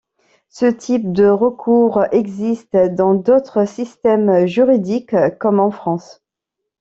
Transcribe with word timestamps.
Ce 0.49 0.65
type 0.65 1.13
de 1.13 1.27
recours 1.27 2.05
existe 2.11 2.75
dans 2.75 3.13
d'autres 3.13 3.67
systèmes 3.67 4.47
juridiques, 4.47 5.15
comme 5.37 5.59
en 5.59 5.69
France. 5.69 6.23